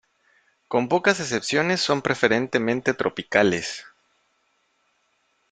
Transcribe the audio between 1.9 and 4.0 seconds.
preferentemente tropicales.